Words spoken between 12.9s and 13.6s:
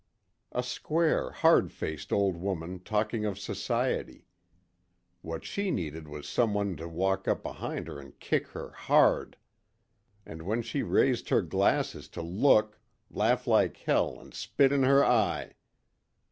laugh